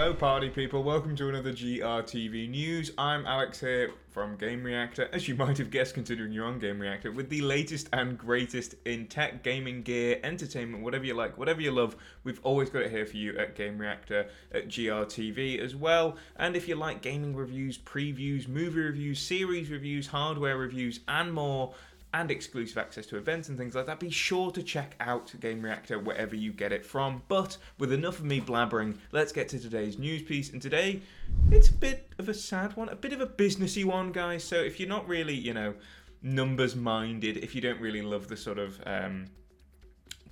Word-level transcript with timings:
Hello, 0.00 0.14
party 0.14 0.48
people. 0.48 0.82
Welcome 0.82 1.14
to 1.16 1.28
another 1.28 1.52
GRTV 1.52 2.48
news. 2.48 2.90
I'm 2.96 3.26
Alex 3.26 3.60
here 3.60 3.90
from 4.08 4.38
Gamereactor, 4.38 5.12
as 5.12 5.28
you 5.28 5.34
might 5.34 5.58
have 5.58 5.70
guessed, 5.70 5.92
considering 5.92 6.32
you're 6.32 6.46
on 6.46 6.58
Gamereactor, 6.58 7.14
with 7.14 7.28
the 7.28 7.42
latest 7.42 7.86
and 7.92 8.16
greatest 8.16 8.76
in 8.86 9.08
tech, 9.08 9.42
gaming 9.42 9.82
gear, 9.82 10.18
entertainment, 10.24 10.82
whatever 10.82 11.04
you 11.04 11.12
like, 11.12 11.36
whatever 11.36 11.60
you 11.60 11.70
love. 11.70 11.96
We've 12.24 12.40
always 12.44 12.70
got 12.70 12.80
it 12.80 12.90
here 12.90 13.04
for 13.04 13.18
you 13.18 13.36
at 13.36 13.54
Gamereactor, 13.54 14.30
at 14.52 14.68
GRTV 14.68 15.60
as 15.60 15.76
well. 15.76 16.16
And 16.36 16.56
if 16.56 16.66
you 16.66 16.76
like 16.76 17.02
gaming 17.02 17.36
reviews, 17.36 17.76
previews, 17.76 18.48
movie 18.48 18.80
reviews, 18.80 19.18
series 19.20 19.70
reviews, 19.70 20.06
hardware 20.06 20.56
reviews, 20.56 21.00
and 21.08 21.30
more, 21.34 21.74
and 22.12 22.30
exclusive 22.30 22.78
access 22.78 23.06
to 23.06 23.16
events 23.16 23.48
and 23.48 23.56
things 23.56 23.74
like 23.74 23.86
that, 23.86 24.00
be 24.00 24.10
sure 24.10 24.50
to 24.50 24.62
check 24.62 24.96
out 25.00 25.32
Gamereactor 25.38 26.02
wherever 26.02 26.34
you 26.34 26.52
get 26.52 26.72
it 26.72 26.84
from. 26.84 27.22
But 27.28 27.56
with 27.78 27.92
enough 27.92 28.18
of 28.18 28.24
me 28.24 28.40
blabbering, 28.40 28.98
let's 29.12 29.32
get 29.32 29.48
to 29.50 29.58
today's 29.58 29.98
news 29.98 30.22
piece. 30.22 30.52
And 30.52 30.60
today, 30.60 31.02
it's 31.50 31.68
a 31.68 31.74
bit 31.74 32.08
of 32.18 32.28
a 32.28 32.34
sad 32.34 32.76
one, 32.76 32.88
a 32.88 32.96
bit 32.96 33.12
of 33.12 33.20
a 33.20 33.26
businessy 33.26 33.84
one, 33.84 34.12
guys. 34.12 34.42
So 34.42 34.56
if 34.56 34.80
you're 34.80 34.88
not 34.88 35.06
really, 35.08 35.34
you 35.34 35.54
know, 35.54 35.74
numbers 36.22 36.74
minded, 36.74 37.38
if 37.38 37.54
you 37.54 37.60
don't 37.60 37.80
really 37.80 38.02
love 38.02 38.28
the 38.28 38.36
sort 38.36 38.58
of 38.58 38.80
um, 38.86 39.26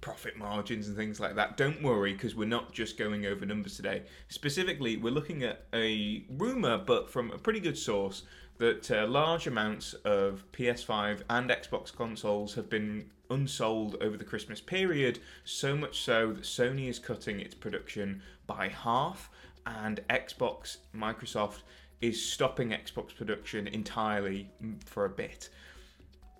profit 0.08 0.38
margins 0.38 0.88
and 0.88 0.96
things 0.96 1.20
like 1.20 1.34
that, 1.34 1.58
don't 1.58 1.82
worry 1.82 2.14
because 2.14 2.34
we're 2.34 2.48
not 2.48 2.72
just 2.72 2.96
going 2.96 3.26
over 3.26 3.44
numbers 3.44 3.76
today. 3.76 4.02
Specifically, 4.28 4.96
we're 4.96 5.12
looking 5.12 5.42
at 5.42 5.66
a 5.74 6.24
rumor, 6.30 6.78
but 6.78 7.10
from 7.10 7.30
a 7.30 7.36
pretty 7.36 7.60
good 7.60 7.76
source, 7.76 8.22
that 8.56 8.90
uh, 8.90 9.06
large 9.06 9.46
amounts 9.46 9.92
of 10.06 10.44
PS5 10.52 11.20
and 11.28 11.50
Xbox 11.50 11.94
consoles 11.94 12.54
have 12.54 12.70
been 12.70 13.10
unsold 13.28 13.96
over 14.00 14.16
the 14.16 14.24
Christmas 14.24 14.62
period, 14.62 15.18
so 15.44 15.76
much 15.76 16.00
so 16.00 16.32
that 16.32 16.44
Sony 16.44 16.88
is 16.88 16.98
cutting 16.98 17.38
its 17.38 17.54
production 17.54 18.22
by 18.46 18.68
half, 18.68 19.28
and 19.66 20.00
Xbox, 20.08 20.78
Microsoft, 20.96 21.61
is 22.00 22.24
stopping 22.24 22.70
Xbox 22.70 23.14
production 23.14 23.68
entirely 23.68 24.48
for 24.86 25.05
a 25.05 25.11
bit. 25.11 25.50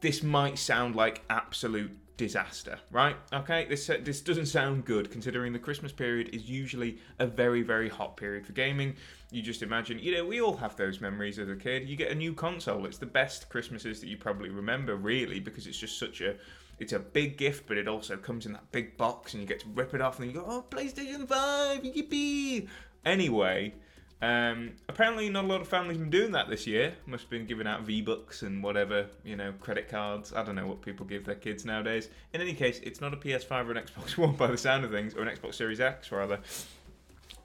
This 0.01 0.23
might 0.23 0.59
sound 0.59 0.95
like 0.95 1.23
absolute 1.29 1.91
disaster, 2.17 2.79
right? 2.91 3.17
Okay, 3.33 3.65
this 3.65 3.89
uh, 3.89 3.99
this 4.03 4.21
doesn't 4.21 4.47
sound 4.47 4.85
good 4.85 5.11
considering 5.11 5.53
the 5.53 5.59
Christmas 5.59 5.93
period 5.93 6.29
is 6.35 6.51
usually 6.51 6.99
a 7.19 7.27
very 7.27 7.63
very 7.63 7.89
hot 7.89 8.17
period 8.17 8.47
for 8.47 8.53
gaming. 8.53 8.97
You 9.31 9.41
just 9.41 9.63
imagine, 9.63 9.99
you 9.99 10.15
know, 10.15 10.27
we 10.27 10.41
all 10.41 10.57
have 10.57 10.77
those 10.77 11.01
memories 11.01 11.39
as 11.39 11.49
a 11.49 11.57
kid. 11.57 11.89
You 11.89 11.97
get 11.97 12.11
a 12.11 12.15
new 12.15 12.35
console. 12.35 12.87
It's 12.87 12.99
the 12.99 13.07
best 13.07 13.49
Christmases 13.49 14.01
that 14.01 14.09
you 14.09 14.17
probably 14.17 14.51
remember, 14.51 14.97
really, 14.97 15.41
because 15.41 15.67
it's 15.67 15.79
just 15.79 15.99
such 15.99 16.21
a 16.21 16.37
it's 16.79 16.93
a 16.93 16.99
big 16.99 17.37
gift, 17.37 17.67
but 17.67 17.77
it 17.77 17.89
also 17.89 18.17
comes 18.17 18.47
in 18.47 18.53
that 18.53 18.71
big 18.73 18.97
box, 18.97 19.33
and 19.33 19.43
you 19.43 19.49
get 19.49 19.61
to 19.61 19.69
rip 19.69 19.95
it 19.95 20.01
off, 20.01 20.19
and 20.19 20.29
you 20.29 20.35
go, 20.35 20.45
"Oh, 20.47 20.65
PlayStation 20.71 21.27
Five, 21.27 21.83
yippee!" 21.83 22.69
Anyway, 23.05 23.75
um, 24.21 24.73
apparently, 24.89 25.31
not 25.31 25.45
a 25.45 25.47
lot 25.47 25.61
of 25.61 25.69
families 25.69 25.97
have 25.97 26.11
been 26.11 26.21
doing 26.21 26.33
that 26.33 26.49
this 26.49 26.67
year. 26.67 26.95
Must 27.07 27.23
have 27.23 27.31
been 27.31 27.47
giving 27.47 27.69
out 27.69 27.83
V 27.83 28.03
Bucks 28.03 28.43
and 28.43 28.63
whatever, 28.63 29.07
you 29.25 29.37
know, 29.37 29.53
credit 29.61 29.89
cards. 29.89 30.33
I 30.33 30.43
don't 30.43 30.57
know 30.57 30.67
what 30.67 30.83
people 30.83 31.07
give 31.07 31.25
their 31.25 31.37
kids 31.37 31.65
nowadays. 31.65 32.09
In 32.33 32.41
any 32.41 32.53
case, 32.53 32.81
it's 32.83 33.01
not 33.01 33.15
a 33.15 33.17
PS5 33.17 33.69
or 33.69 33.73
an 33.73 33.85
Xbox 33.85 34.17
One 34.19 34.35
by 34.35 34.49
the 34.49 34.59
sound 34.59 34.85
of 34.85 34.91
things, 34.91 35.15
or 35.15 35.23
an 35.23 35.37
Xbox 35.37 35.55
Series 35.55 35.81
X 35.81 36.11
rather, 36.11 36.41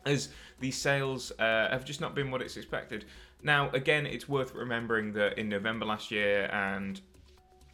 as 0.06 0.30
these 0.60 0.76
sales 0.76 1.32
uh, 1.38 1.70
have 1.70 1.86
just 1.86 2.02
not 2.02 2.16
been 2.16 2.32
what 2.32 2.42
it's 2.42 2.58
expected. 2.58 3.06
Now, 3.44 3.70
again, 3.72 4.08
it's 4.08 4.28
worth 4.28 4.56
remembering 4.56 5.14
that 5.14 5.38
in 5.38 5.50
November 5.50 5.86
last 5.86 6.10
year 6.10 6.50
and 6.52 7.00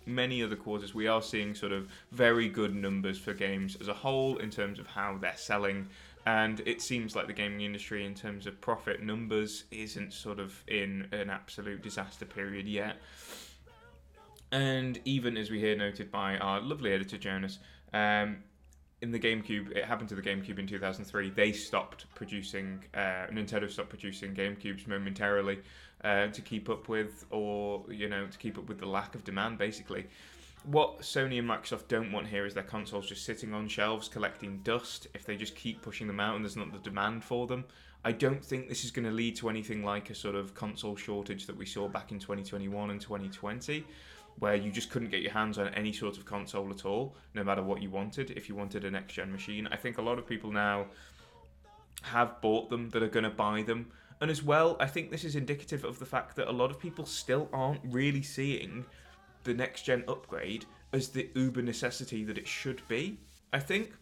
many 0.05 0.43
other 0.43 0.55
quarters, 0.55 0.93
we 0.93 1.07
are 1.07 1.21
seeing 1.21 1.55
sort 1.55 1.71
of 1.71 1.87
very 2.11 2.49
good 2.49 2.75
numbers 2.75 3.17
for 3.17 3.33
games 3.33 3.77
as 3.79 3.87
a 3.87 3.93
whole 3.93 4.37
in 4.37 4.49
terms 4.49 4.79
of 4.79 4.87
how 4.87 5.17
they're 5.21 5.37
selling 5.37 5.87
and 6.29 6.61
it 6.67 6.79
seems 6.79 7.15
like 7.15 7.25
the 7.25 7.33
gaming 7.33 7.61
industry 7.61 8.05
in 8.05 8.13
terms 8.13 8.45
of 8.45 8.61
profit 8.61 9.01
numbers 9.01 9.63
isn't 9.71 10.13
sort 10.13 10.39
of 10.39 10.63
in 10.67 11.07
an 11.11 11.29
absolute 11.29 11.81
disaster 11.81 12.25
period 12.25 12.67
yet 12.67 12.97
and 14.51 14.99
even 15.05 15.37
as 15.37 15.49
we 15.49 15.59
hear 15.59 15.75
noted 15.75 16.11
by 16.11 16.37
our 16.37 16.61
lovely 16.61 16.93
editor 16.93 17.17
jonas 17.17 17.57
um, 17.93 18.37
in 19.01 19.11
the 19.11 19.19
GameCube, 19.19 19.71
it 19.77 19.85
happened 19.85 20.09
to 20.09 20.15
the 20.15 20.21
GameCube 20.21 20.59
in 20.59 20.67
2003. 20.67 21.29
They 21.29 21.53
stopped 21.53 22.05
producing, 22.15 22.83
uh, 22.93 23.27
Nintendo 23.31 23.71
stopped 23.71 23.87
producing 23.87 24.35
GameCubes 24.35 24.87
momentarily 24.87 25.59
uh, 26.03 26.27
to 26.27 26.41
keep 26.41 26.69
up 26.69 26.89
with, 26.89 27.25
or 27.29 27.85
you 27.89 28.09
know, 28.09 28.27
to 28.27 28.37
keep 28.37 28.57
up 28.57 28.67
with 28.67 28.77
the 28.77 28.85
lack 28.85 29.15
of 29.15 29.23
demand, 29.23 29.57
basically 29.57 30.05
what 30.65 30.99
Sony 30.99 31.39
and 31.39 31.49
Microsoft 31.49 31.87
don't 31.87 32.11
want 32.11 32.27
here 32.27 32.45
is 32.45 32.53
their 32.53 32.63
consoles 32.63 33.07
just 33.07 33.25
sitting 33.25 33.53
on 33.53 33.67
shelves 33.67 34.07
collecting 34.07 34.59
dust 34.63 35.07
if 35.13 35.25
they 35.25 35.35
just 35.35 35.55
keep 35.55 35.81
pushing 35.81 36.07
them 36.07 36.19
out 36.19 36.35
and 36.35 36.43
there's 36.43 36.57
not 36.57 36.71
the 36.71 36.79
demand 36.79 37.23
for 37.23 37.47
them. 37.47 37.65
I 38.03 38.11
don't 38.11 38.43
think 38.43 38.69
this 38.69 38.85
is 38.85 38.91
going 38.91 39.05
to 39.05 39.11
lead 39.11 39.35
to 39.37 39.49
anything 39.49 39.83
like 39.83 40.09
a 40.09 40.15
sort 40.15 40.35
of 40.35 40.53
console 40.55 40.95
shortage 40.95 41.45
that 41.47 41.57
we 41.57 41.65
saw 41.65 41.87
back 41.87 42.11
in 42.11 42.19
2021 42.19 42.91
and 42.91 43.01
2020, 43.01 43.85
where 44.39 44.55
you 44.55 44.71
just 44.71 44.89
couldn't 44.89 45.11
get 45.11 45.21
your 45.21 45.33
hands 45.33 45.57
on 45.57 45.67
any 45.69 45.91
sort 45.91 46.17
of 46.17 46.25
console 46.25 46.69
at 46.71 46.85
all, 46.85 47.15
no 47.33 47.43
matter 47.43 47.61
what 47.61 47.81
you 47.81 47.89
wanted, 47.89 48.31
if 48.31 48.47
you 48.47 48.55
wanted 48.55 48.85
a 48.85 48.91
next 48.91 49.13
gen 49.13 49.31
machine. 49.31 49.67
I 49.71 49.75
think 49.75 49.97
a 49.97 50.01
lot 50.01 50.17
of 50.17 50.25
people 50.25 50.51
now 50.51 50.85
have 52.03 52.39
bought 52.41 52.69
them 52.69 52.89
that 52.91 53.03
are 53.03 53.09
going 53.09 53.25
to 53.25 53.29
buy 53.29 53.63
them. 53.63 53.91
And 54.21 54.31
as 54.31 54.43
well, 54.43 54.77
I 54.79 54.87
think 54.87 55.11
this 55.11 55.25
is 55.25 55.35
indicative 55.35 55.83
of 55.83 55.99
the 55.99 56.05
fact 56.05 56.35
that 56.37 56.47
a 56.47 56.51
lot 56.51 56.71
of 56.71 56.79
people 56.79 57.05
still 57.05 57.49
aren't 57.51 57.81
really 57.83 58.21
seeing 58.21 58.85
the 59.43 59.53
next 59.53 59.83
gen 59.83 60.03
upgrade 60.07 60.65
as 60.93 61.09
the 61.09 61.29
uber 61.35 61.61
necessity 61.61 62.23
that 62.23 62.37
it 62.37 62.47
should 62.47 62.81
be. 62.87 63.19
I 63.53 63.59
think 63.59 63.93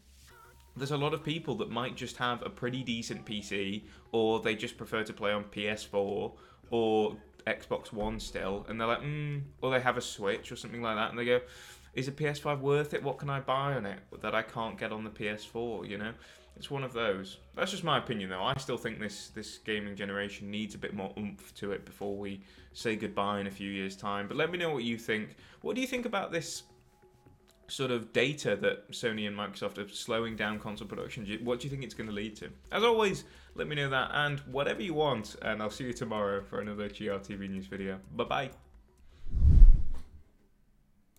there's 0.76 0.92
a 0.92 0.98
lot 0.98 1.14
of 1.14 1.24
people 1.24 1.56
that 1.56 1.70
might 1.70 1.96
just 1.96 2.18
have 2.18 2.42
a 2.44 2.50
pretty 2.50 2.84
decent 2.84 3.26
PC, 3.26 3.84
or 4.12 4.40
they 4.40 4.56
just 4.56 4.78
prefer 4.78 5.04
to 5.04 5.14
play 5.14 5.32
on 5.32 5.44
PS4 5.46 6.32
or 6.70 7.18
Xbox 7.46 7.92
One 7.92 8.20
still, 8.20 8.66
and 8.70 8.80
they're 8.80 8.88
like, 8.88 9.02
mm, 9.02 9.42
or 9.62 9.72
they 9.72 9.80
have 9.80 9.98
a 9.98 10.02
Switch 10.02 10.52
or 10.52 10.56
something 10.56 10.82
like 10.82 10.96
that, 10.98 11.10
and 11.10 11.20
they 11.20 11.26
go, 11.26 11.42
is 11.98 12.08
a 12.08 12.12
PS5 12.12 12.60
worth 12.60 12.94
it? 12.94 13.02
What 13.02 13.18
can 13.18 13.30
I 13.30 13.40
buy 13.40 13.74
on 13.74 13.86
it 13.88 14.00
that 14.22 14.36
I 14.36 14.44
can't 14.44 14.78
get 14.78 14.92
on 14.92 15.04
the 15.04 15.10
PS4? 15.10 15.90
You 15.90 15.98
know, 15.98 16.14
it's 16.56 16.70
one 16.70 16.84
of 16.84 16.94
those. 16.94 17.40
That's 17.56 17.72
just 17.72 17.84
my 17.84 17.98
opinion, 17.98 18.30
though. 18.30 18.44
I 18.44 18.54
still 18.58 18.78
think 18.78 19.00
this 19.00 19.30
this 19.30 19.58
gaming 19.58 19.96
generation 19.96 20.50
needs 20.52 20.76
a 20.76 20.78
bit 20.78 20.94
more 20.94 21.12
oomph 21.18 21.54
to 21.56 21.72
it 21.72 21.86
before 21.86 22.16
we 22.16 22.42
say 22.74 22.96
goodbye 22.96 23.40
in 23.40 23.48
a 23.48 23.52
few 23.52 23.70
years' 23.72 23.98
time. 23.98 24.28
But 24.28 24.38
let 24.38 24.52
me 24.52 24.60
know 24.60 24.70
what 24.70 24.84
you 24.84 25.00
think. 25.00 25.38
What 25.62 25.76
do 25.76 25.82
you 25.82 25.88
think 25.88 26.06
about 26.06 26.32
this 26.32 26.64
sort 27.68 27.90
of 27.90 28.14
data 28.14 28.56
that 28.56 28.90
Sony 28.92 29.28
and 29.28 29.36
Microsoft 29.36 29.80
are 29.80 29.90
slowing 29.90 30.36
down 30.36 30.60
console 30.60 30.88
production? 30.88 31.26
What 31.44 31.60
do 31.60 31.66
you 31.66 31.72
think 31.72 31.84
it's 31.84 31.96
going 31.96 32.10
to 32.10 32.16
lead 32.16 32.36
to? 32.38 32.50
As 32.72 32.84
always, 32.84 33.24
let 33.56 33.68
me 33.68 33.76
know 33.76 33.90
that 33.90 34.12
and 34.14 34.40
whatever 34.42 34.84
you 34.84 34.94
want. 34.94 35.36
And 35.42 35.64
I'll 35.64 35.72
see 35.72 35.86
you 35.86 35.94
tomorrow 35.94 36.44
for 36.44 36.62
another 36.62 36.90
GRTV 36.90 37.50
news 37.50 37.66
video. 37.66 38.00
Bye 38.16 38.24
bye. 38.24 38.67